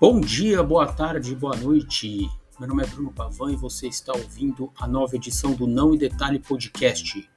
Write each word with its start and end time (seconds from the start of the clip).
Bom 0.00 0.18
dia, 0.18 0.62
boa 0.62 0.86
tarde, 0.86 1.36
boa 1.36 1.54
noite. 1.54 2.26
Meu 2.58 2.66
nome 2.66 2.82
é 2.82 2.86
Bruno 2.86 3.12
Pavan 3.12 3.52
e 3.52 3.56
você 3.56 3.86
está 3.86 4.14
ouvindo 4.14 4.72
a 4.80 4.86
nova 4.86 5.14
edição 5.14 5.52
do 5.52 5.66
Não 5.66 5.94
e 5.94 5.98
Detalhe 5.98 6.38
Podcast. 6.38 7.28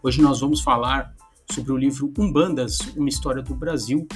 Hoje 0.00 0.22
nós 0.22 0.38
vamos 0.38 0.60
falar 0.60 1.12
sobre 1.50 1.72
o 1.72 1.76
livro 1.76 2.12
Umbandas, 2.16 2.78
uma 2.96 3.08
história 3.08 3.42
do 3.42 3.52
Brasil, 3.52 4.06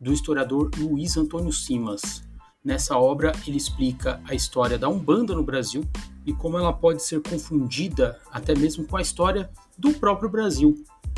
do 0.00 0.12
historiador 0.12 0.72
Luiz 0.76 1.16
Antônio 1.16 1.52
Simas. 1.52 2.24
Nessa 2.64 2.98
obra, 2.98 3.30
ele 3.46 3.58
explica 3.58 4.20
a 4.28 4.34
história 4.34 4.76
da 4.76 4.88
Umbanda 4.88 5.32
no 5.32 5.44
Brasil 5.44 5.84
e 6.26 6.32
como 6.32 6.58
ela 6.58 6.72
pode 6.72 7.00
ser 7.00 7.22
confundida 7.22 8.18
até 8.32 8.56
mesmo 8.56 8.84
com 8.88 8.96
a 8.96 9.02
história 9.02 9.48
do 9.78 9.94
próprio 9.94 10.28
Brasil 10.28 10.74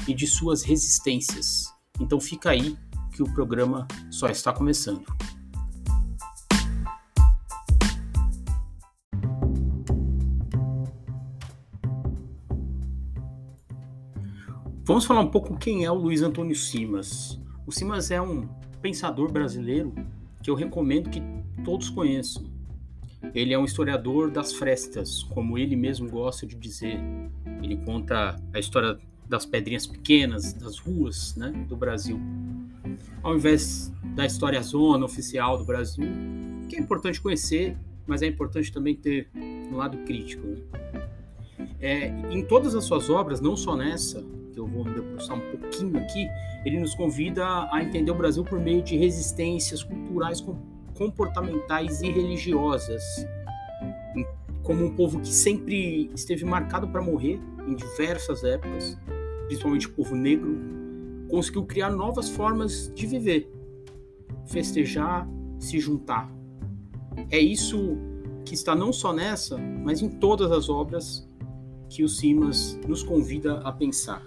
e 0.07 0.13
de 0.13 0.27
suas 0.27 0.63
resistências. 0.63 1.73
Então 1.99 2.21
fica 2.21 2.51
aí 2.51 2.77
que 3.15 3.23
o 3.23 3.33
programa 3.33 3.89
só 4.11 4.29
está 4.29 4.53
começando. 4.53 5.07
Vamos 14.89 15.05
falar 15.05 15.21
um 15.21 15.29
pouco 15.29 15.55
quem 15.55 15.85
é 15.85 15.91
o 15.91 15.95
Luiz 15.95 16.23
Antônio 16.23 16.57
Simas. 16.57 17.39
O 17.67 17.71
Simas 17.71 18.11
é 18.11 18.23
um 18.23 18.49
pensador 18.81 19.31
brasileiro 19.31 19.93
que 20.43 20.49
eu 20.49 20.55
recomendo 20.55 21.11
que 21.11 21.23
todos 21.63 21.91
conheçam. 21.91 22.47
Ele 23.35 23.53
é 23.53 23.59
um 23.59 23.67
historiador 23.67 24.31
das 24.31 24.55
frestas, 24.55 25.23
como 25.25 25.59
ele 25.59 25.77
mesmo 25.77 26.09
gosta 26.09 26.47
de 26.47 26.57
dizer. 26.57 26.99
Ele 27.63 27.77
conta 27.77 28.41
a 28.51 28.59
história 28.59 28.99
das 29.29 29.45
pedrinhas 29.45 29.87
pequenas, 29.87 30.55
das 30.55 30.79
ruas 30.79 31.37
né, 31.37 31.51
do 31.69 31.77
Brasil. 31.77 32.19
Ao 33.23 33.37
invés 33.37 33.93
da 34.17 34.25
história 34.25 34.63
zona 34.63 35.05
oficial 35.05 35.59
do 35.59 35.67
Brasil, 35.67 36.09
que 36.67 36.77
é 36.77 36.81
importante 36.81 37.21
conhecer, 37.21 37.77
mas 38.07 38.23
é 38.23 38.27
importante 38.27 38.73
também 38.73 38.97
ter 38.97 39.29
um 39.35 39.77
lado 39.77 39.99
crítico. 40.07 40.47
Né? 40.47 40.57
É, 41.79 42.07
em 42.31 42.43
todas 42.43 42.75
as 42.75 42.85
suas 42.85 43.11
obras, 43.11 43.39
não 43.39 43.55
só 43.55 43.77
nessa, 43.77 44.25
um 45.31 45.41
pouquinho 45.41 45.99
aqui, 45.99 46.29
ele 46.65 46.79
nos 46.81 46.95
convida 46.95 47.45
a 47.73 47.83
entender 47.83 48.11
o 48.11 48.15
Brasil 48.15 48.45
por 48.45 48.59
meio 48.59 48.83
de 48.83 48.97
resistências 48.97 49.83
culturais, 49.83 50.45
comportamentais 50.97 52.03
e 52.03 52.11
religiosas, 52.11 53.03
como 54.63 54.85
um 54.85 54.95
povo 54.95 55.21
que 55.21 55.29
sempre 55.29 56.11
esteve 56.15 56.45
marcado 56.45 56.89
para 56.89 57.01
morrer 57.01 57.41
em 57.67 57.75
diversas 57.75 58.45
épocas, 58.45 58.99
principalmente 59.47 59.87
o 59.87 59.93
povo 59.93 60.15
negro, 60.15 60.59
conseguiu 61.29 61.65
criar 61.65 61.91
novas 61.91 62.29
formas 62.29 62.93
de 62.95 63.07
viver, 63.07 63.51
festejar, 64.47 65.29
se 65.59 65.79
juntar. 65.79 66.31
É 67.31 67.39
isso 67.39 67.97
que 68.45 68.55
está 68.55 68.75
não 68.75 68.93
só 68.93 69.13
nessa, 69.13 69.59
mas 69.59 70.03
em 70.03 70.09
todas 70.09 70.51
as 70.51 70.69
obras 70.69 71.29
que 71.89 72.03
o 72.05 72.09
Simas 72.09 72.79
nos 72.87 73.03
convida 73.03 73.59
a 73.61 73.73
pensar. 73.73 74.23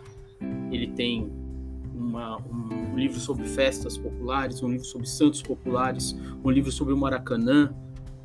Ele 0.71 0.87
tem 0.87 1.29
uma, 1.93 2.37
um 2.37 2.95
livro 2.95 3.19
sobre 3.19 3.45
festas 3.45 3.97
populares, 3.97 4.63
um 4.63 4.69
livro 4.69 4.85
sobre 4.85 5.07
santos 5.07 5.41
populares, 5.41 6.15
um 6.43 6.49
livro 6.49 6.71
sobre 6.71 6.93
o 6.93 6.97
Maracanã, 6.97 7.73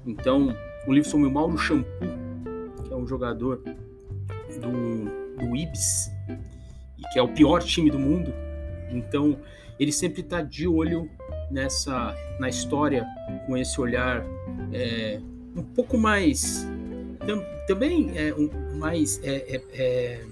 então 0.07 0.55
um 0.87 0.93
livro 0.93 1.09
sobre 1.09 1.27
o 1.27 1.31
Mauro 1.31 1.59
Shampoo, 1.59 2.09
que 2.85 2.93
é 2.93 2.97
um 2.97 3.07
jogador 3.07 3.63
do, 4.61 5.45
do 5.45 5.57
Ibis, 5.57 6.11
que 7.13 7.19
é 7.19 7.23
o 7.23 7.29
pior 7.29 7.63
time 7.63 7.91
do 7.91 7.99
mundo. 7.99 8.33
Então 8.91 9.37
ele 9.79 9.93
sempre 9.93 10.21
está 10.21 10.41
de 10.41 10.67
olho 10.67 11.11
nessa 11.51 12.17
na 12.39 12.49
história 12.49 13.07
com 13.47 13.57
esse 13.57 13.81
olhar 13.81 14.25
é, 14.73 15.21
um 15.55 15.63
pouco 15.63 15.97
mais 15.97 16.67
tam, 17.27 17.43
também 17.67 18.17
é 18.17 18.35
um, 18.35 18.51
mais 18.79 19.21
é, 19.23 19.57
é, 19.57 19.63
é 19.73 20.25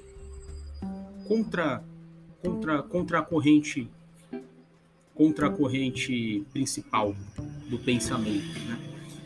contra 1.26 1.82
contra, 2.44 2.82
contra 2.82 3.19
a 3.21 3.22
corrente 3.22 3.88
contra 5.15 5.47
a 5.47 5.50
corrente 5.50 6.44
principal 6.53 7.15
do 7.71 7.78
pensamento, 7.78 8.59
né? 8.66 8.78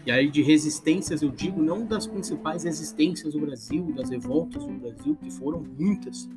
E 0.07 0.11
aí 0.11 0.31
de 0.31 0.43
resistências 0.43 1.23
eu 1.23 1.31
digo 1.31 1.63
não 1.63 1.87
das 1.87 2.07
principais 2.07 2.65
resistências 2.65 3.33
do 3.33 3.41
Brasil, 3.41 3.93
das 3.95 4.11
revoltas 4.11 4.65
do 4.65 4.73
Brasil 4.73 5.17
que 5.17 5.31
foram 5.31 5.65
muitas, 5.79 6.29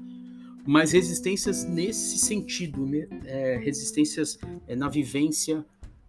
mas 0.65 0.91
resistências 0.91 1.65
nesse 1.65 2.17
sentido, 2.17 2.85
né? 2.85 3.07
é, 3.25 3.57
resistências 3.57 4.39
é, 4.67 4.75
na 4.75 4.87
vivência 4.87 5.65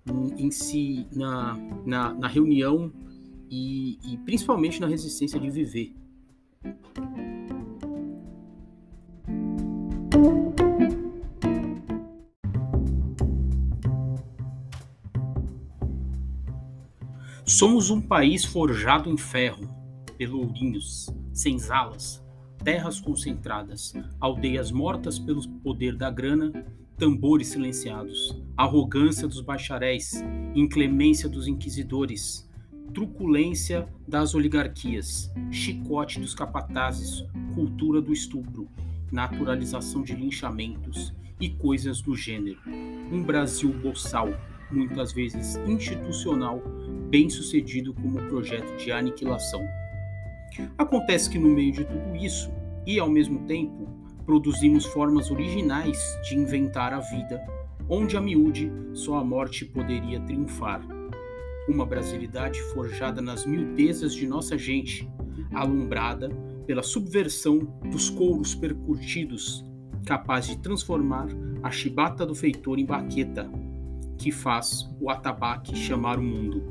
em, 0.07 0.47
em 0.47 0.51
si, 0.51 1.07
na, 1.13 1.57
na, 1.85 2.15
na 2.15 2.29
reunião 2.29 2.93
e, 3.51 3.99
e 4.05 4.17
principalmente 4.19 4.81
na 4.81 4.87
resistência 4.87 5.39
de 5.39 5.51
viver. 5.51 5.93
Somos 17.53 17.91
um 17.91 18.01
país 18.01 18.47
forjado 18.47 19.11
em 19.11 19.17
ferro, 19.19 19.69
pelourinhos, 20.17 21.11
senzalas, 21.35 22.25
terras 22.65 22.99
concentradas, 22.99 23.93
aldeias 24.19 24.71
mortas 24.71 25.19
pelo 25.19 25.47
poder 25.59 25.95
da 25.95 26.11
grana, 26.11 26.51
tambores 26.97 27.49
silenciados, 27.49 28.43
arrogância 28.57 29.29
dos 29.29 29.43
bacharéis, 29.43 30.25
inclemência 30.55 31.29
dos 31.29 31.47
inquisidores, 31.47 32.51
truculência 32.95 33.87
das 34.09 34.35
oligarquias, 34.35 35.31
chicote 35.51 36.21
dos 36.21 36.35
capatazes, 36.35 37.23
cultura 37.55 38.01
do 38.01 38.15
estupro, 38.15 38.67
naturalização 39.13 40.03
de 40.03 40.15
linchamentos 40.15 41.15
e 41.39 41.51
coisas 41.51 42.01
do 42.01 42.17
gênero. 42.17 42.61
Um 43.13 43.23
Brasil 43.23 43.71
boçal, 43.75 44.31
muitas 44.73 45.13
vezes 45.13 45.57
institucional, 45.67 46.63
bem 47.09 47.29
sucedido 47.29 47.93
como 47.95 48.23
projeto 48.29 48.77
de 48.77 48.91
aniquilação. 48.91 49.63
Acontece 50.77 51.31
que 51.31 51.39
no 51.39 51.49
meio 51.49 51.73
de 51.73 51.85
tudo 51.85 52.17
isso, 52.17 52.51
e 52.87 52.99
ao 52.99 53.09
mesmo 53.09 53.41
tempo, 53.47 53.89
produzimos 54.25 54.85
formas 54.87 55.31
originais 55.31 55.99
de 56.29 56.37
inventar 56.37 56.93
a 56.93 57.01
vida, 57.01 57.41
onde 57.89 58.17
a 58.17 58.21
miúde 58.21 58.73
só 58.93 59.19
a 59.19 59.25
morte 59.25 59.65
poderia 59.65 60.21
triunfar. 60.21 60.83
Uma 61.69 61.87
brasilidade 61.87 62.61
forjada 62.75 63.21
nas 63.21 63.47
miudezas 63.47 64.15
de 64.15 64.27
nossa 64.27 64.59
gente, 64.59 65.09
alumbrada 65.53 66.29
pela 66.67 66.83
subversão 66.83 67.59
dos 67.91 68.11
couros 68.11 68.55
percutidos, 68.55 69.65
capaz 70.05 70.47
de 70.47 70.59
transformar 70.59 71.29
a 71.63 71.71
chibata 71.71 72.27
do 72.27 72.35
feitor 72.35 72.79
em 72.79 72.85
baqueta, 72.85 73.51
que 74.23 74.31
faz 74.31 74.89
o 75.01 75.11
atabaque 75.11 75.77
chamar 75.77 76.17
o 76.17 76.23
mundo. 76.23 76.63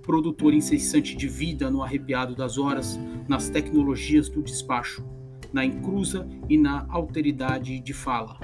Produtor 0.00 0.54
incessante 0.54 1.16
de 1.16 1.26
vida 1.26 1.68
no 1.68 1.82
arrepiado 1.82 2.36
das 2.36 2.56
horas, 2.56 2.96
nas 3.28 3.48
tecnologias 3.48 4.28
do 4.28 4.40
despacho, 4.40 5.04
na 5.52 5.64
encruza 5.64 6.24
e 6.48 6.56
na 6.56 6.86
alteridade 6.88 7.80
de 7.80 7.92
fala. 7.92 8.38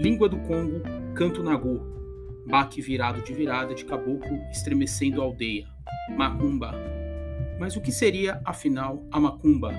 Língua 0.00 0.28
do 0.28 0.36
Congo, 0.38 0.80
canto 1.14 1.44
nagô, 1.44 1.80
baque 2.48 2.82
virado 2.82 3.22
de 3.22 3.32
virada 3.32 3.72
de 3.72 3.84
caboclo 3.84 4.36
estremecendo 4.50 5.22
a 5.22 5.24
aldeia. 5.24 5.68
Macumba. 6.16 6.74
Mas 7.60 7.76
o 7.76 7.80
que 7.80 7.92
seria, 7.92 8.40
afinal, 8.44 9.06
a 9.12 9.20
macumba? 9.20 9.72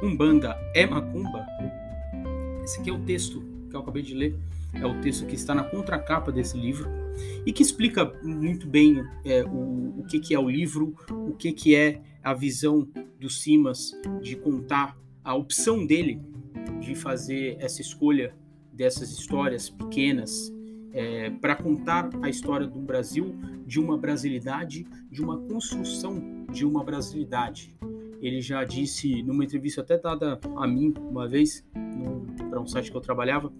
Umbanda 0.00 0.56
é 0.72 0.86
macumba? 0.86 1.44
Esse 2.62 2.80
aqui 2.80 2.90
é 2.90 2.92
o 2.92 3.00
texto 3.00 3.42
que 3.68 3.74
eu 3.74 3.80
acabei 3.80 4.02
de 4.02 4.14
ler 4.14 4.38
é 4.72 4.86
o 4.86 5.00
texto 5.00 5.26
que 5.26 5.34
está 5.34 5.54
na 5.54 5.64
contracapa 5.64 6.30
desse 6.30 6.56
livro 6.58 6.88
e 7.44 7.52
que 7.52 7.62
explica 7.62 8.12
muito 8.22 8.66
bem 8.66 9.04
é, 9.24 9.44
o, 9.44 10.00
o 10.00 10.04
que, 10.08 10.20
que 10.20 10.34
é 10.34 10.38
o 10.38 10.48
livro, 10.48 10.94
o 11.10 11.32
que, 11.32 11.52
que 11.52 11.74
é 11.74 12.00
a 12.22 12.34
visão 12.34 12.86
do 13.18 13.28
Simas 13.28 13.92
de 14.22 14.36
contar, 14.36 14.96
a 15.24 15.34
opção 15.34 15.86
dele 15.86 16.20
de 16.80 16.94
fazer 16.94 17.56
essa 17.60 17.80
escolha 17.80 18.34
dessas 18.72 19.10
histórias 19.10 19.68
pequenas 19.68 20.52
é, 20.92 21.30
para 21.30 21.54
contar 21.54 22.08
a 22.22 22.28
história 22.28 22.66
do 22.66 22.80
Brasil, 22.80 23.34
de 23.66 23.78
uma 23.78 23.96
brasilidade, 23.96 24.86
de 25.10 25.22
uma 25.22 25.38
construção 25.38 26.46
de 26.50 26.64
uma 26.64 26.82
brasilidade. 26.82 27.74
Ele 28.20 28.40
já 28.40 28.64
disse 28.64 29.22
numa 29.22 29.44
entrevista 29.44 29.80
até 29.80 29.96
dada 29.96 30.38
a 30.56 30.66
mim 30.66 30.92
uma 30.98 31.26
vez, 31.26 31.66
para 32.48 32.60
um 32.60 32.66
site 32.66 32.90
que 32.90 32.96
eu 32.96 33.00
trabalhava, 33.00 33.52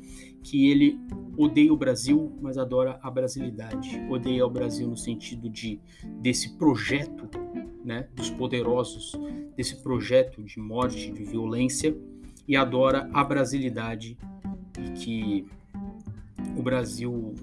que 0.43 0.71
ele 0.71 0.99
odeia 1.37 1.73
o 1.73 1.77
Brasil, 1.77 2.33
mas 2.41 2.59
adora 2.59 2.99
a 3.03 3.11
brasilidade. 3.11 4.01
Odeia 4.11 4.47
o 4.47 4.51
Brasil 4.51 4.89
no 4.89 4.97
sentido 4.97 5.49
de 5.49 5.81
desse 6.21 6.57
projeto, 6.59 7.29
né, 7.85 8.09
dos 8.15 8.31
poderosos, 8.31 9.13
desse 9.57 9.83
projeto 9.83 10.43
de 10.43 10.61
morte, 10.61 11.11
de 11.11 11.25
violência, 11.25 11.97
e 12.47 12.57
adora 12.57 13.09
a 13.13 13.23
brasilidade 13.23 14.19
e 14.79 14.91
que 14.93 15.47
o 16.57 16.63
Brasil 16.63 17.35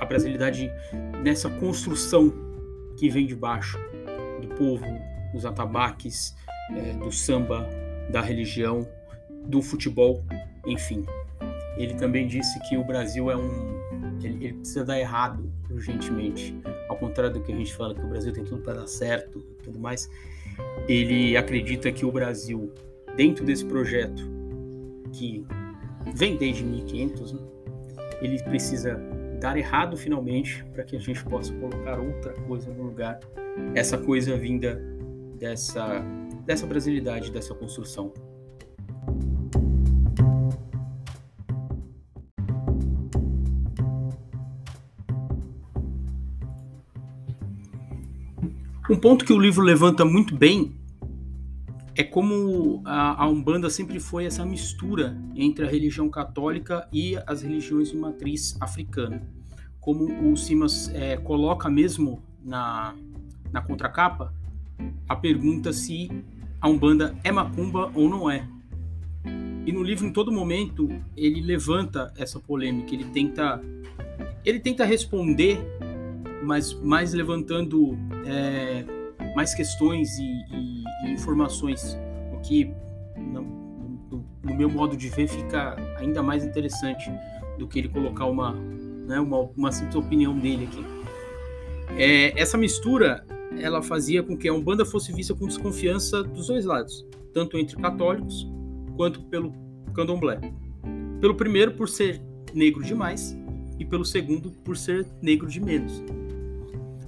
a, 0.00 0.04
brasilidade 0.04 0.70
nessa 1.22 1.48
construção 1.50 2.32
que 2.96 3.08
vem 3.08 3.26
de 3.26 3.34
baixo 3.34 3.78
do 4.40 4.48
povo, 4.48 4.84
dos 5.32 5.44
atabaques, 5.44 6.34
é, 6.70 6.92
do 6.92 7.10
samba, 7.10 7.68
da 8.10 8.20
religião, 8.20 8.86
do 9.44 9.62
futebol, 9.62 10.22
enfim. 10.66 11.04
Ele 11.76 11.94
também 11.94 12.26
disse 12.26 12.58
que 12.68 12.76
o 12.76 12.84
Brasil 12.84 13.30
é 13.30 13.36
um. 13.36 13.78
Ele, 14.22 14.44
ele 14.44 14.54
precisa 14.54 14.84
dar 14.84 14.98
errado 14.98 15.50
urgentemente. 15.70 16.56
Ao 16.88 16.96
contrário 16.96 17.34
do 17.34 17.40
que 17.40 17.52
a 17.52 17.56
gente 17.56 17.74
fala, 17.74 17.94
que 17.94 18.00
o 18.00 18.08
Brasil 18.08 18.32
tem 18.32 18.44
tudo 18.44 18.62
para 18.62 18.74
dar 18.74 18.86
certo 18.86 19.38
e 19.38 19.62
tudo 19.62 19.78
mais. 19.78 20.10
Ele 20.88 21.36
acredita 21.36 21.92
que 21.92 22.04
o 22.04 22.10
Brasil, 22.10 22.72
dentro 23.16 23.44
desse 23.44 23.64
projeto, 23.64 24.28
que 25.12 25.46
vem 26.14 26.36
desde 26.36 26.64
1500, 26.64 27.32
né, 27.32 27.40
ele 28.20 28.42
precisa 28.42 29.00
dar 29.40 29.56
errado 29.56 29.96
finalmente 29.96 30.64
para 30.72 30.82
que 30.82 30.96
a 30.96 30.98
gente 30.98 31.22
possa 31.24 31.52
colocar 31.54 31.98
outra 32.00 32.32
coisa 32.32 32.72
no 32.72 32.82
lugar. 32.82 33.20
Essa 33.74 33.96
coisa 33.96 34.36
vinda 34.36 34.82
dessa, 35.38 36.00
dessa 36.44 36.66
brasilidade, 36.66 37.30
dessa 37.30 37.54
construção. 37.54 38.12
Um 48.90 48.96
ponto 48.96 49.24
que 49.24 49.32
o 49.32 49.38
livro 49.38 49.62
levanta 49.62 50.04
muito 50.04 50.34
bem 50.34 50.74
é 51.94 52.02
como 52.02 52.80
a, 52.84 53.24
a, 53.24 53.28
Umbanda 53.28 53.68
sempre 53.68 53.98
foi 53.98 54.24
essa 54.24 54.46
mistura 54.46 55.20
entre 55.34 55.66
a 55.66 55.68
religião 55.68 56.08
católica 56.08 56.88
e 56.92 57.16
as 57.26 57.42
religiões 57.42 57.90
de 57.90 57.96
matriz 57.96 58.56
africana. 58.60 59.28
Como 59.80 60.30
o 60.30 60.36
Simas 60.36 60.88
é, 60.94 61.16
coloca 61.16 61.68
mesmo 61.68 62.22
na, 62.42 62.94
na 63.52 63.60
contracapa, 63.60 64.32
a 65.08 65.16
pergunta 65.16 65.72
se 65.72 66.10
a 66.60 66.68
Umbanda 66.68 67.16
é 67.24 67.32
macumba 67.32 67.90
ou 67.94 68.08
não 68.08 68.30
é. 68.30 68.46
E 69.66 69.72
no 69.72 69.82
livro, 69.82 70.06
em 70.06 70.12
todo 70.12 70.32
momento, 70.32 70.88
ele 71.16 71.40
levanta 71.40 72.12
essa 72.16 72.40
polêmica, 72.40 72.94
ele 72.94 73.04
tenta, 73.04 73.60
ele 74.44 74.60
tenta 74.60 74.84
responder 74.84 75.58
mas 76.42 76.72
mais 76.72 77.12
levantando 77.12 77.98
é, 78.24 78.84
mais 79.34 79.54
questões 79.54 80.18
e, 80.18 80.22
e, 80.22 80.84
e, 81.04 81.12
informações, 81.12 81.98
o 82.32 82.40
que, 82.40 82.72
no, 83.16 83.42
no, 83.42 84.24
no, 84.42 84.54
meu 84.54 84.70
modo 84.70 84.96
de 84.96 85.08
ver, 85.08 85.28
fica 85.28 85.76
ainda 85.98 86.22
mais 86.22 86.44
interessante 86.44 87.10
do 87.58 87.66
que 87.66 87.78
ele 87.78 87.88
colocar 87.88 88.24
uma, 88.26 88.52
né, 88.52 89.20
uma, 89.20 89.40
uma 89.56 89.72
simples 89.72 89.96
opinião 89.96 90.38
dele 90.38 90.64
aqui. 90.70 90.84
É, 91.98 92.40
essa 92.40 92.56
mistura 92.56 93.26
ela 93.58 93.82
fazia 93.82 94.22
com 94.22 94.36
que 94.36 94.48
a 94.48 94.52
Umbanda 94.52 94.84
fosse 94.84 95.12
vista 95.12 95.34
com 95.34 95.46
desconfiança 95.46 96.22
dos 96.22 96.48
dois 96.48 96.64
lados, 96.64 97.06
tanto 97.32 97.56
entre 97.56 97.76
católicos 97.76 98.46
quanto 98.96 99.22
pelo 99.24 99.52
candomblé. 99.94 100.40
Pelo 101.20 101.34
primeiro, 101.34 101.72
por 101.74 101.88
ser 101.88 102.20
negro 102.54 102.82
demais, 102.82 103.36
e 103.78 103.84
pelo 103.84 104.04
segundo, 104.04 104.50
por 104.64 104.76
ser 104.76 105.06
negro 105.22 105.46
de 105.46 105.60
menos. 105.60 106.02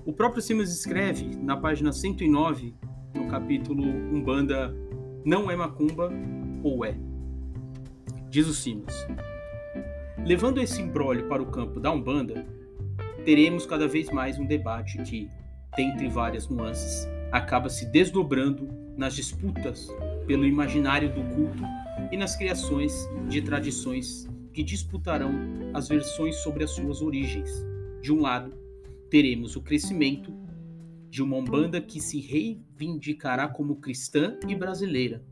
O 0.04 0.12
próprio 0.12 0.40
Simas 0.40 0.72
escreve 0.72 1.36
na 1.36 1.56
página 1.56 1.92
109, 1.92 2.74
no 3.14 3.28
capítulo 3.28 3.82
Umbanda 3.82 4.74
não 5.24 5.50
é 5.50 5.56
macumba 5.56 6.10
ou 6.62 6.84
é. 6.84 6.96
Diz 8.30 8.46
o 8.46 8.54
Simas: 8.54 9.06
Levando 10.24 10.60
esse 10.60 10.80
embrólio 10.80 11.26
para 11.28 11.42
o 11.42 11.46
campo 11.46 11.80
da 11.80 11.90
Umbanda, 11.90 12.46
teremos 13.24 13.66
cada 13.66 13.86
vez 13.88 14.10
mais 14.10 14.38
um 14.38 14.46
debate 14.46 15.02
que, 15.02 15.28
dentre 15.76 16.08
várias 16.08 16.48
nuances, 16.48 17.08
acaba 17.32 17.68
se 17.68 17.86
desdobrando 17.86 18.68
nas 18.96 19.14
disputas 19.14 19.88
pelo 20.26 20.44
imaginário 20.44 21.08
do 21.12 21.22
culto 21.34 21.62
e 22.10 22.16
nas 22.16 22.36
criações 22.36 23.08
de 23.28 23.40
tradições 23.40 24.28
que 24.52 24.62
disputarão 24.62 25.32
as 25.72 25.88
versões 25.88 26.36
sobre 26.36 26.64
as 26.64 26.70
suas 26.70 27.00
origens. 27.00 27.50
De 28.02 28.12
um 28.12 28.20
lado, 28.20 28.52
teremos 29.08 29.56
o 29.56 29.62
crescimento 29.62 30.32
de 31.08 31.22
uma 31.22 31.36
Umbanda 31.36 31.80
que 31.80 32.00
se 32.00 32.20
reivindicará 32.20 33.48
como 33.48 33.76
cristã 33.76 34.36
e 34.48 34.54
brasileira, 34.54 35.24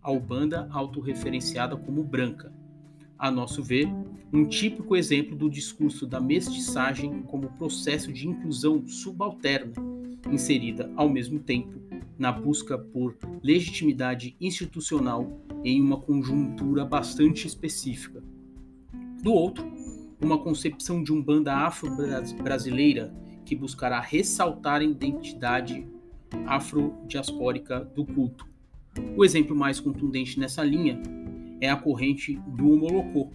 a 0.00 0.10
Umbanda 0.10 0.68
autorreferenciada 0.70 1.76
como 1.76 2.04
branca. 2.04 2.52
A 3.18 3.30
nosso 3.30 3.62
ver, 3.62 3.88
um 4.32 4.44
típico 4.46 4.94
exemplo 4.94 5.34
do 5.34 5.48
discurso 5.48 6.06
da 6.06 6.20
mestiçagem 6.20 7.22
como 7.22 7.52
processo 7.52 8.12
de 8.12 8.28
inclusão 8.28 8.86
subalterna, 8.86 9.72
inserida 10.30 10.90
ao 10.96 11.08
mesmo 11.08 11.38
tempo 11.38 11.80
na 12.18 12.32
busca 12.32 12.76
por 12.76 13.16
legitimidade 13.42 14.36
institucional 14.40 15.40
em 15.64 15.80
uma 15.80 15.98
conjuntura 15.98 16.84
bastante 16.84 17.46
específica. 17.46 18.22
Do 19.22 19.32
outro, 19.32 19.66
uma 20.20 20.38
concepção 20.38 21.02
de 21.02 21.12
umbanda 21.12 21.54
afro-brasileira 21.54 23.14
que 23.44 23.54
buscará 23.54 24.00
ressaltar 24.00 24.80
a 24.80 24.84
identidade 24.84 25.86
afrodiaspórica 26.46 27.80
do 27.94 28.04
culto. 28.04 28.46
O 29.16 29.24
exemplo 29.24 29.54
mais 29.54 29.78
contundente 29.78 30.38
nessa 30.38 30.62
linha 30.62 31.00
é 31.60 31.70
a 31.70 31.76
corrente 31.76 32.40
do 32.46 32.72
Homolocô, 32.72 33.30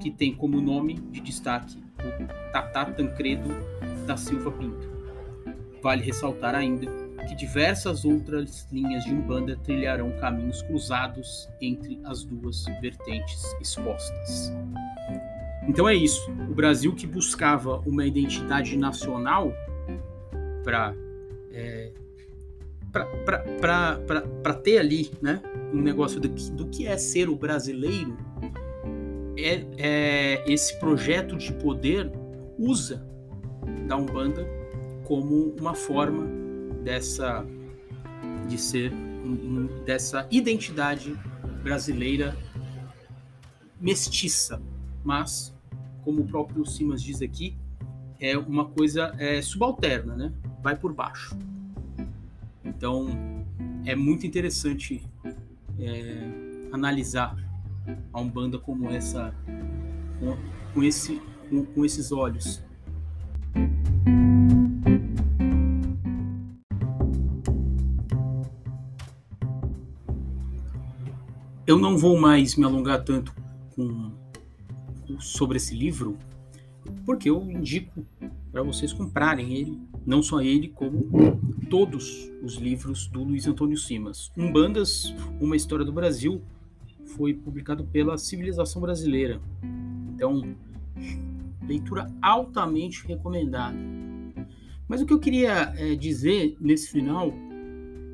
que 0.00 0.10
tem 0.10 0.34
como 0.34 0.60
nome 0.60 0.94
de 0.94 1.20
destaque 1.20 1.78
o 1.98 2.52
Tatá 2.52 2.84
Tancredo 2.86 3.48
da 4.06 4.16
Silva 4.16 4.50
Pinto. 4.52 4.96
Vale 5.82 6.02
ressaltar 6.02 6.54
ainda 6.54 6.86
que 7.28 7.34
diversas 7.34 8.04
outras 8.04 8.68
linhas 8.70 9.04
de 9.04 9.12
Umbanda 9.12 9.56
trilharão 9.56 10.12
caminhos 10.20 10.62
cruzados 10.62 11.48
entre 11.60 11.98
as 12.04 12.24
duas 12.24 12.64
vertentes 12.80 13.42
expostas. 13.60 14.52
Então 15.68 15.88
é 15.88 15.94
isso. 15.94 16.30
O 16.48 16.54
Brasil 16.54 16.94
que 16.94 17.06
buscava 17.06 17.78
uma 17.80 18.06
identidade 18.06 18.76
nacional 18.76 19.52
para 20.62 20.94
é, 21.52 21.92
para 23.04 24.54
ter 24.62 24.78
ali 24.78 25.10
né, 25.20 25.42
um 25.72 25.80
negócio 25.80 26.20
do 26.20 26.28
que, 26.28 26.50
do 26.52 26.66
que 26.68 26.86
é 26.86 26.96
ser 26.96 27.28
o 27.28 27.36
brasileiro, 27.36 28.16
é, 29.36 29.66
é, 29.76 30.52
esse 30.52 30.78
projeto 30.78 31.36
de 31.36 31.52
poder 31.52 32.10
usa 32.58 33.06
da 33.86 33.96
Umbanda 33.96 34.46
como 35.04 35.54
uma 35.58 35.74
forma 35.74 36.26
dessa 36.82 37.44
de 38.48 38.58
ser 38.58 38.92
dessa 39.84 40.26
identidade 40.30 41.18
brasileira 41.62 42.36
mestiça, 43.80 44.62
mas 45.04 45.54
como 46.04 46.22
o 46.22 46.26
próprio 46.26 46.64
Simas 46.64 47.02
diz 47.02 47.20
aqui, 47.20 47.58
é 48.20 48.38
uma 48.38 48.64
coisa 48.66 49.12
é, 49.18 49.42
subalterna, 49.42 50.14
né? 50.14 50.32
Vai 50.62 50.76
por 50.76 50.92
baixo. 50.92 51.36
Então, 52.76 53.06
é 53.86 53.96
muito 53.96 54.26
interessante 54.26 55.02
é, 55.78 56.68
analisar 56.70 57.34
a 58.12 58.20
Umbanda 58.20 58.58
como 58.58 58.90
essa, 58.90 59.34
com, 60.20 60.36
com 60.74 60.82
esse, 60.82 61.22
com, 61.48 61.64
com 61.64 61.84
esses 61.86 62.12
olhos. 62.12 62.62
Eu 71.66 71.78
não 71.78 71.96
vou 71.96 72.20
mais 72.20 72.56
me 72.56 72.64
alongar 72.64 73.02
tanto 73.04 73.34
com 73.74 74.12
sobre 75.18 75.56
esse 75.56 75.74
livro, 75.74 76.18
porque 77.06 77.30
eu 77.30 77.42
indico 77.50 78.04
para 78.52 78.62
vocês 78.62 78.92
comprarem 78.92 79.54
ele, 79.54 79.80
não 80.06 80.22
só 80.22 80.40
ele, 80.40 80.68
como 80.68 81.10
todos 81.68 82.30
os 82.42 82.54
livros 82.54 83.08
do 83.08 83.24
Luiz 83.24 83.46
Antônio 83.46 83.76
Simas. 83.76 84.30
Umbandas, 84.36 85.12
uma 85.40 85.56
história 85.56 85.84
do 85.84 85.92
Brasil, 85.92 86.40
foi 87.16 87.34
publicado 87.34 87.84
pela 87.84 88.16
Civilização 88.16 88.80
Brasileira. 88.80 89.40
Então, 90.14 90.54
leitura 91.66 92.10
altamente 92.22 93.06
recomendada. 93.06 93.76
Mas 94.88 95.02
o 95.02 95.06
que 95.06 95.12
eu 95.12 95.18
queria 95.18 95.74
é, 95.76 95.96
dizer 95.96 96.56
nesse 96.60 96.90
final 96.90 97.32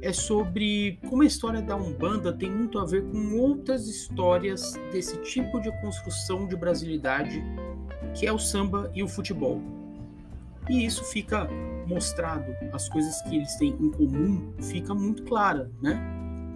é 0.00 0.12
sobre 0.12 0.98
como 1.08 1.22
a 1.22 1.26
história 1.26 1.60
da 1.60 1.76
Umbanda 1.76 2.32
tem 2.32 2.50
muito 2.50 2.78
a 2.78 2.84
ver 2.84 3.04
com 3.04 3.38
outras 3.38 3.86
histórias 3.86 4.74
desse 4.90 5.16
tipo 5.18 5.60
de 5.60 5.70
construção 5.80 6.48
de 6.48 6.56
brasilidade 6.56 7.42
que 8.14 8.26
é 8.26 8.32
o 8.32 8.38
samba 8.38 8.90
e 8.94 9.02
o 9.02 9.08
futebol. 9.08 9.60
E 10.68 10.84
isso 10.84 11.04
fica 11.04 11.48
mostrado, 11.86 12.54
as 12.72 12.88
coisas 12.88 13.20
que 13.22 13.36
eles 13.36 13.54
têm 13.56 13.76
em 13.80 13.90
comum 13.90 14.52
fica 14.60 14.94
muito 14.94 15.24
clara, 15.24 15.70
né? 15.82 16.00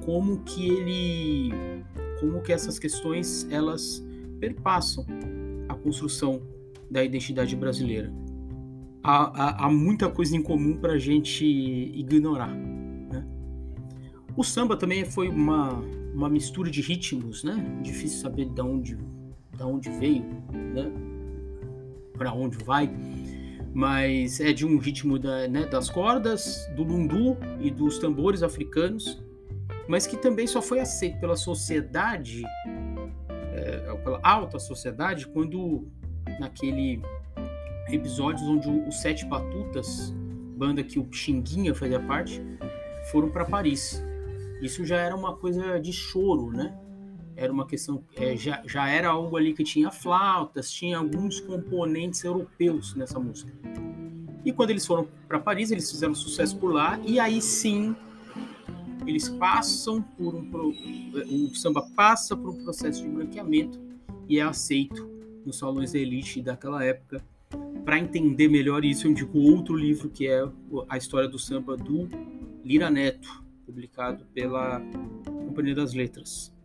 Como 0.05 0.39
que 0.45 0.69
ele 0.69 1.85
como 2.21 2.41
que 2.41 2.53
essas 2.53 2.79
questões 2.79 3.47
elas 3.51 4.05
perpassam 4.41 5.05
a 5.69 5.75
construção 5.75 6.41
da 6.91 7.05
identidade 7.05 7.55
brasileira. 7.57 8.13
Há, 9.03 9.65
há, 9.65 9.67
há 9.67 9.71
muita 9.71 10.09
coisa 10.09 10.37
em 10.37 10.43
comum 10.43 10.77
para 10.77 10.95
a 10.95 10.99
gente 10.99 11.45
ignorar. 11.45 12.55
Né? 12.55 13.27
O 14.37 14.43
samba 14.43 14.77
também 14.77 15.05
foi 15.05 15.29
uma, 15.29 15.75
uma 16.15 16.29
mistura 16.29 16.71
de 16.71 16.81
ritmos, 16.81 17.45
né? 17.45 17.55
Difícil 17.83 18.19
saber 18.19 18.47
de 18.47 18.61
onde, 18.61 18.97
de 18.97 19.63
onde 19.63 19.91
veio, 19.91 20.25
né? 20.53 20.91
Para 22.15 22.33
onde 22.33 22.57
vai 22.65 22.87
mas 23.77 24.41
é 24.41 24.55
de 24.55 24.65
um 24.65 24.79
ritmo 24.79 25.19
da, 25.19 25.47
né, 25.47 25.67
das 25.67 25.91
cordas, 25.91 26.67
do 26.75 26.83
lundu 26.83 27.37
e 27.61 27.71
dos 27.71 27.99
tambores 27.99 28.43
africanos, 28.43 29.23
mas 29.87 30.07
que 30.07 30.17
também 30.17 30.47
só 30.47 30.63
foi 30.63 30.81
aceito 30.81 31.21
pela 31.21 31.37
sociedade, 31.37 32.43
é, 33.53 33.95
pela 34.03 34.19
alta 34.23 34.59
sociedade, 34.59 35.27
quando 35.27 35.87
naquele 36.41 37.03
episódio 37.91 38.47
onde 38.47 38.67
os 38.67 38.99
Sete 39.03 39.27
Batutas, 39.27 40.11
banda 40.57 40.83
que 40.83 40.99
o 40.99 41.07
Xinguinha 41.13 41.75
fazia 41.75 42.01
parte, 42.01 42.43
foram 43.13 43.29
para 43.29 43.45
Paris. 43.45 44.03
Isso 44.63 44.87
já 44.87 44.97
era 44.97 45.15
uma 45.15 45.37
coisa 45.37 45.79
de 45.79 45.93
choro, 45.93 46.51
né? 46.51 46.75
Era 47.37 47.53
uma 47.53 47.67
questão, 47.67 48.03
é, 48.17 48.35
já, 48.37 48.63
já 48.67 48.89
era 48.89 49.11
algo 49.11 49.37
ali 49.37 49.53
que 49.53 49.63
tinha 49.63 49.91
flautas, 49.91 50.71
tinha 50.71 50.97
alguns 50.97 51.39
componentes 51.39 52.25
europeus 52.25 52.95
nessa 52.95 53.21
música. 53.21 53.53
E 54.45 54.53
quando 54.53 54.71
eles 54.71 54.87
foram 54.87 55.07
para 55.29 55.39
Paris, 55.39 55.71
eles 55.71 55.91
fizeram 55.91 56.15
sucesso 56.15 56.57
por 56.57 56.73
lá, 56.73 56.99
e 57.05 57.21
aí 57.21 57.43
sim 57.43 57.95
eles 59.07 59.29
passam 59.29 60.03
por 60.03 60.35
um. 60.35 60.51
O 61.31 61.55
samba 61.55 61.83
passa 61.95 62.37
por 62.37 62.51
um 62.51 62.65
processo 62.65 63.03
de 63.03 63.09
branqueamento 63.09 63.79
e 64.29 64.39
é 64.39 64.43
aceito 64.43 65.09
nos 65.45 65.59
salões 65.59 65.95
elite 65.95 66.43
daquela 66.43 66.83
época. 66.85 67.25
Para 67.85 67.99
entender 67.99 68.49
melhor 68.49 68.85
isso, 68.85 69.07
eu 69.07 69.13
indico 69.13 69.39
outro 69.39 69.77
livro 69.77 70.09
que 70.09 70.27
é 70.27 70.45
A 70.89 70.97
História 70.97 71.29
do 71.29 71.39
Samba 71.39 71.77
do 71.77 72.09
Lira 72.65 72.91
Neto, 72.91 73.45
publicado 73.65 74.25
pela 74.35 74.81
Companhia 75.25 75.75
das 75.75 75.95
Letras. 75.95 76.56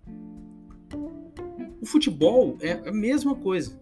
O 1.81 1.85
futebol 1.85 2.57
é 2.61 2.73
a 2.87 2.91
mesma 2.91 3.33
coisa. 3.33 3.81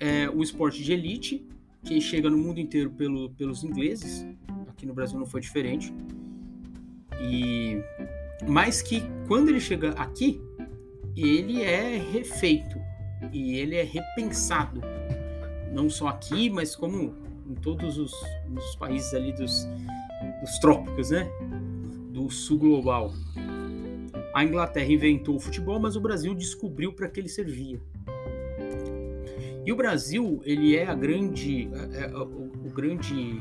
É 0.00 0.28
o 0.30 0.42
esporte 0.42 0.82
de 0.82 0.92
elite 0.92 1.46
que 1.84 2.00
chega 2.00 2.30
no 2.30 2.38
mundo 2.38 2.58
inteiro 2.58 2.90
pelo, 2.90 3.28
pelos 3.30 3.62
ingleses. 3.62 4.26
Aqui 4.68 4.86
no 4.86 4.94
Brasil 4.94 5.18
não 5.18 5.26
foi 5.26 5.42
diferente. 5.42 5.92
E 7.20 7.78
mas 8.48 8.82
que 8.82 9.02
quando 9.28 9.48
ele 9.50 9.60
chega 9.60 9.90
aqui, 9.90 10.40
ele 11.16 11.62
é 11.62 11.98
refeito 11.98 12.78
e 13.32 13.54
ele 13.54 13.76
é 13.76 13.82
repensado, 13.82 14.80
não 15.72 15.88
só 15.88 16.08
aqui, 16.08 16.50
mas 16.50 16.74
como 16.74 17.14
em 17.48 17.54
todos 17.54 17.96
os, 17.96 18.12
os 18.54 18.76
países 18.76 19.14
ali 19.14 19.32
dos, 19.32 19.66
dos 20.40 20.58
trópicos, 20.58 21.10
né? 21.10 21.30
Do 22.10 22.30
sul 22.30 22.58
global. 22.58 23.12
A 24.34 24.44
Inglaterra 24.44 24.90
inventou 24.92 25.36
o 25.36 25.38
futebol, 25.38 25.78
mas 25.78 25.94
o 25.94 26.00
Brasil 26.00 26.34
descobriu 26.34 26.92
para 26.92 27.08
que 27.08 27.20
ele 27.20 27.28
servia. 27.28 27.80
E 29.64 29.72
o 29.72 29.76
Brasil, 29.76 30.42
ele 30.44 30.76
é 30.76 30.84
a 30.84 30.94
grande, 30.94 31.70
é, 31.92 32.00
é, 32.00 32.16
o, 32.16 32.50
o, 32.66 32.70
grande, 32.70 33.40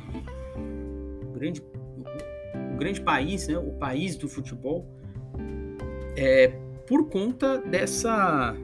o 1.27 1.31
grande, 1.33 1.61
o, 1.61 2.75
o 2.75 2.77
grande 2.77 3.01
país, 3.01 3.47
né? 3.47 3.57
O 3.57 3.71
país 3.71 4.15
do 4.15 4.29
futebol, 4.29 4.87
é 6.15 6.49
por 6.87 7.09
conta 7.09 7.57
dessa, 7.57 8.55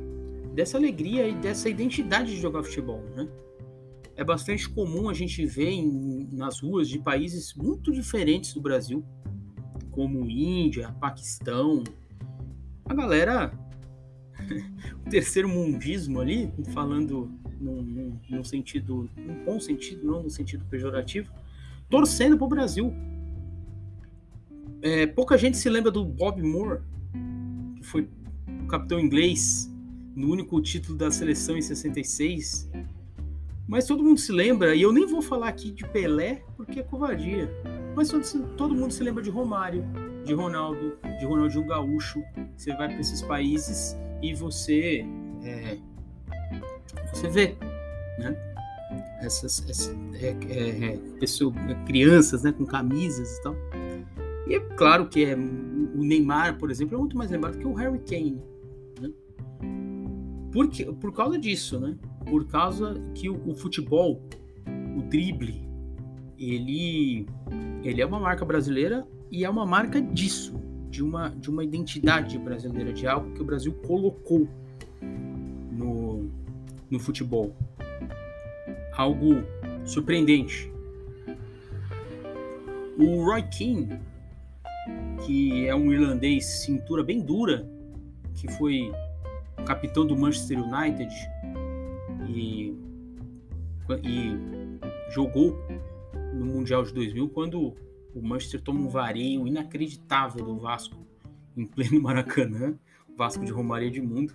dessa 0.54 0.78
alegria 0.78 1.28
e 1.28 1.34
dessa 1.34 1.68
identidade 1.68 2.36
de 2.36 2.40
jogar 2.40 2.62
futebol, 2.62 3.04
né? 3.16 3.28
É 4.16 4.24
bastante 4.24 4.70
comum 4.70 5.10
a 5.10 5.16
gente 5.16 5.44
ver 5.48 5.72
em, 5.72 6.30
nas 6.32 6.60
ruas 6.60 6.88
de 6.88 7.00
países 7.00 7.56
muito 7.56 7.92
diferentes 7.92 8.54
do 8.54 8.62
Brasil, 8.62 9.04
como 9.90 10.30
Índia, 10.30 10.96
Paquistão, 11.00 11.84
a 12.90 12.94
galera, 12.94 13.52
o 15.06 15.10
terceiro 15.10 15.48
mundismo 15.48 16.20
ali, 16.20 16.52
falando 16.74 17.32
num, 17.62 18.18
num, 18.28 18.44
sentido, 18.44 19.08
num 19.16 19.46
bom 19.46 19.60
sentido, 19.60 20.06
não 20.06 20.24
no 20.24 20.30
sentido 20.30 20.66
pejorativo, 20.66 21.32
torcendo 21.88 22.36
pro 22.36 22.48
Brasil. 22.48 22.92
É, 24.82 25.06
pouca 25.06 25.38
gente 25.38 25.58
se 25.58 25.70
lembra 25.70 25.92
do 25.92 26.04
Bob 26.04 26.42
Moore, 26.42 26.82
que 27.78 27.86
foi 27.86 28.10
o 28.64 28.68
capitão 28.68 29.00
inglês 29.00 29.72
no 30.16 30.32
único 30.32 30.60
título 30.62 30.98
da 30.98 31.12
seleção 31.12 31.56
em 31.56 31.62
66. 31.62 32.72
Mas 33.68 33.86
todo 33.86 34.04
mundo 34.04 34.20
se 34.20 34.32
lembra, 34.32 34.74
e 34.74 34.82
eu 34.82 34.92
nem 34.92 35.06
vou 35.06 35.22
falar 35.22 35.50
aqui 35.50 35.70
de 35.70 35.86
Pelé, 35.86 36.44
porque 36.58 36.80
é 36.80 36.84
covardia. 36.84 37.48
Mas 37.96 38.10
todo, 38.10 38.24
todo 38.56 38.74
mundo 38.74 38.92
se 38.92 39.04
lembra 39.04 39.22
de 39.22 39.30
Romário, 39.30 39.86
de 40.26 40.34
Ronaldo, 40.34 40.98
de 41.20 41.26
Ronaldinho 41.26 41.68
Gaúcho. 41.68 42.24
Você 42.60 42.76
vai 42.76 42.90
para 42.90 43.00
esses 43.00 43.22
países 43.22 43.98
e 44.22 44.34
você 44.34 45.06
é, 45.46 45.78
você 47.14 47.30
vê, 47.30 47.56
né? 48.20 48.36
Essas, 49.22 49.66
essas 49.70 49.96
é, 50.16 50.36
é, 50.50 50.86
é 50.88 50.98
pessoas, 51.22 51.56
é, 51.56 51.86
crianças, 51.86 52.44
né, 52.44 52.52
com 52.52 52.66
camisas 52.66 53.38
e 53.38 53.44
tal. 53.44 53.56
E 54.46 54.56
é 54.56 54.60
claro 54.76 55.08
que 55.08 55.24
é 55.24 55.36
o 55.36 56.04
Neymar, 56.04 56.58
por 56.58 56.70
exemplo, 56.70 56.96
é 56.96 56.98
muito 56.98 57.18
mais 57.18 57.32
lembrado 57.32 57.58
que 57.58 57.66
o 57.66 57.74
Harry 57.74 58.00
Kane, 58.00 58.42
né? 59.00 59.10
Por, 60.52 60.68
por 61.00 61.14
causa 61.14 61.40
disso, 61.40 61.80
né? 61.80 61.98
Por 62.30 62.46
causa 62.46 62.94
que 63.16 63.30
o, 63.30 63.42
o 63.48 63.56
futebol, 63.56 64.22
o 64.98 65.02
drible, 65.04 65.66
ele, 66.38 67.26
ele 67.84 68.02
é 68.02 68.06
uma 68.06 68.20
marca 68.20 68.44
brasileira 68.44 69.08
e 69.32 69.46
é 69.46 69.50
uma 69.50 69.66
marca 69.66 70.02
disso, 70.02 70.60
de 70.90 71.04
uma, 71.04 71.30
de 71.30 71.50
uma 71.50 71.64
identidade 71.64 72.38
brasileira, 72.38 72.92
de 72.92 73.08
algo 73.08 73.32
que 73.34 73.42
o 73.42 73.46
Brasil 73.46 73.74
colocou 73.86 74.48
no, 75.72 76.30
no 76.90 77.00
futebol. 77.00 77.56
Algo 78.94 79.44
surpreendente. 79.86 80.72
O 82.98 83.24
Roy 83.24 83.44
Keane, 83.44 84.00
que 85.26 85.68
é 85.68 85.76
um 85.76 85.92
irlandês 85.92 86.46
cintura 86.46 87.04
bem 87.04 87.22
dura, 87.22 87.66
que 88.36 88.52
foi 88.54 88.92
capitão 89.66 90.06
do 90.06 90.18
Manchester 90.18 90.58
United 90.60 91.14
e, 92.28 92.76
e 94.04 95.12
jogou 95.12 95.56
no 96.34 96.46
Mundial 96.46 96.84
de 96.84 96.94
2000 96.94 97.30
quando 97.30 97.76
o 98.14 98.22
Manchester 98.22 98.62
toma 98.62 98.82
um 98.82 98.90
vareio 98.90 99.48
inacreditável 99.48 100.44
do 100.44 100.58
Vasco 100.58 100.98
em 101.56 101.66
pleno 101.66 102.02
Maracanã, 102.02 102.78
Vasco 103.16 103.44
de 103.44 103.52
Romaria 103.52 103.92
de 103.92 104.02
Mundo, 104.02 104.34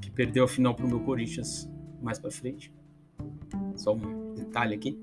que 0.00 0.10
perdeu 0.10 0.44
a 0.44 0.48
final 0.48 0.74
para 0.74 0.86
o 0.86 0.88
meu 0.88 1.00
Corinthians 1.00 1.68
mais 2.00 2.18
para 2.18 2.30
frente. 2.30 2.72
Só 3.76 3.94
um 3.94 4.34
detalhe 4.34 4.74
aqui. 4.74 4.98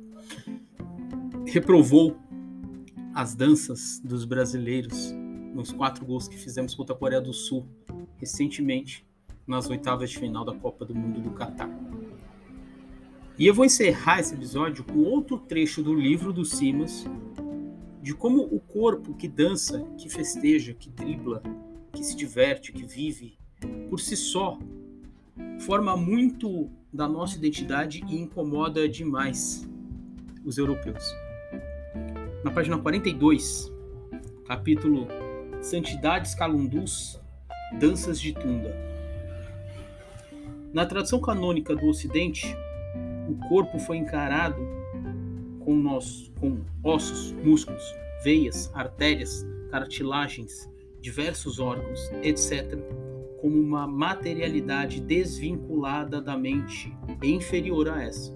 Reprovou 1.48 2.18
as 3.14 3.34
danças 3.36 4.00
dos 4.04 4.26
brasileiros 4.26 5.12
nos 5.54 5.72
quatro 5.72 6.06
gols 6.06 6.28
que 6.28 6.38
fizemos 6.38 6.76
contra 6.76 6.96
a 6.96 6.98
Coreia 6.98 7.22
do 7.22 7.34
Sul 7.34 7.66
recentemente 8.18 9.06
nas 9.48 9.68
oitavas 9.70 10.12
de 10.12 10.20
final 10.20 10.46
da 10.46 10.54
Copa 10.54 10.86
do 10.86 10.94
Mundo 10.94 11.20
do 11.20 11.32
Catar. 11.32 11.70
E 13.38 13.48
eu 13.48 13.54
vou 13.54 13.66
encerrar 13.66 14.20
esse 14.20 14.36
episódio 14.36 14.84
com 14.84 15.00
outro 15.00 15.38
trecho 15.38 15.82
do 15.82 15.96
livro 15.96 16.32
do 16.34 16.44
Simas, 16.44 17.06
de 18.10 18.16
como 18.16 18.42
o 18.42 18.60
corpo 18.60 19.14
que 19.14 19.28
dança, 19.28 19.86
que 19.96 20.10
festeja, 20.10 20.74
que 20.74 20.90
dribla, 20.90 21.44
que 21.94 22.04
se 22.04 22.16
diverte, 22.16 22.72
que 22.72 22.84
vive, 22.84 23.38
por 23.88 24.00
si 24.00 24.18
só, 24.18 24.58
forma 25.60 25.96
muito 25.96 26.72
da 26.92 27.08
nossa 27.08 27.38
identidade 27.38 28.04
e 28.10 28.20
incomoda 28.20 28.90
demais 28.90 29.70
os 30.44 30.58
europeus. 30.58 31.04
Na 32.44 32.50
página 32.50 32.80
42, 32.80 33.72
capítulo 34.48 35.08
Santidades 35.62 36.34
Calundus, 36.34 37.22
Danças 37.80 38.20
de 38.20 38.34
Tunda. 38.34 38.76
Na 40.74 40.84
tradição 40.84 41.22
canônica 41.22 41.76
do 41.76 41.86
Ocidente, 41.86 42.58
o 43.30 43.36
corpo 43.48 43.78
foi 43.78 43.98
encarado 43.98 44.68
com, 45.70 45.76
nós, 45.76 46.34
com 46.40 46.58
ossos, 46.84 47.32
músculos, 47.44 47.84
veias, 48.24 48.72
artérias, 48.74 49.46
cartilagens, 49.70 50.68
diversos 51.00 51.60
órgãos, 51.60 52.00
etc., 52.24 52.76
como 53.40 53.56
uma 53.56 53.86
materialidade 53.86 55.00
desvinculada 55.00 56.20
da 56.20 56.36
mente 56.36 56.92
inferior 57.22 57.88
a 57.88 58.02
essa. 58.02 58.36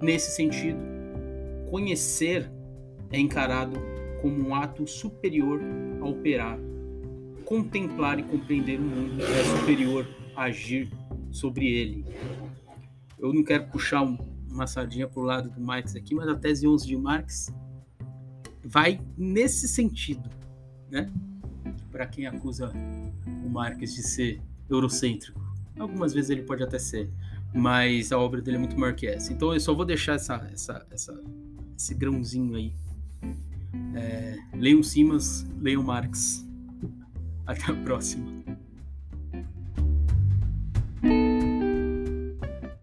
Nesse 0.00 0.30
sentido, 0.30 0.78
conhecer 1.68 2.48
é 3.10 3.18
encarado 3.18 3.76
como 4.22 4.40
um 4.40 4.54
ato 4.54 4.86
superior 4.86 5.60
a 6.00 6.06
operar. 6.06 6.56
Contemplar 7.44 8.20
e 8.20 8.22
compreender 8.22 8.78
o 8.78 8.82
mundo 8.84 9.24
é 9.24 9.58
superior 9.58 10.06
a 10.36 10.44
agir 10.44 10.88
sobre 11.32 11.66
ele. 11.66 12.04
eu 13.18 13.34
não 13.34 13.42
quero 13.42 13.66
puxar 13.66 14.02
um, 14.02 14.16
uma 14.50 14.66
sardinha 14.66 15.06
pro 15.06 15.22
lado 15.22 15.50
do 15.50 15.60
Marx 15.60 15.94
aqui, 15.94 16.14
mas 16.14 16.28
a 16.28 16.34
tese 16.34 16.66
11 16.66 16.86
de 16.86 16.96
Marx 16.96 17.52
vai 18.64 19.00
nesse 19.16 19.68
sentido, 19.68 20.28
né? 20.90 21.10
Para 21.90 22.06
quem 22.06 22.26
acusa 22.26 22.72
o 23.44 23.48
Marx 23.48 23.94
de 23.94 24.02
ser 24.02 24.40
eurocêntrico. 24.68 25.40
Algumas 25.78 26.12
vezes 26.12 26.30
ele 26.30 26.42
pode 26.42 26.62
até 26.62 26.78
ser, 26.78 27.10
mas 27.54 28.12
a 28.12 28.18
obra 28.18 28.40
dele 28.40 28.56
é 28.56 28.60
muito 28.60 28.78
maior 28.78 28.94
que 28.94 29.06
essa. 29.06 29.32
Então 29.32 29.52
eu 29.52 29.60
só 29.60 29.74
vou 29.74 29.84
deixar 29.84 30.14
essa, 30.14 30.48
essa, 30.52 30.86
essa 30.90 31.20
esse 31.76 31.94
grãozinho 31.94 32.54
aí. 32.54 32.72
É, 33.94 34.36
leiam 34.54 34.82
Simas, 34.82 35.46
leiam 35.58 35.82
Marx. 35.82 36.46
Até 37.46 37.72
a 37.72 37.74
próxima. 37.82 38.39